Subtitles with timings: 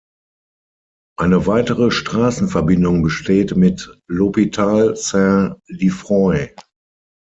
[1.19, 6.55] Eine weitere Straßenverbindung besteht mit L’Hôpital-Saint-Lieffroy.